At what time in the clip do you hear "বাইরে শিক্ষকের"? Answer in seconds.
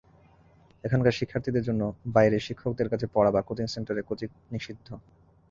2.07-2.87